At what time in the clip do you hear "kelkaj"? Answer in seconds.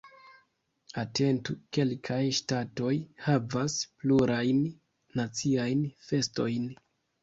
1.77-2.17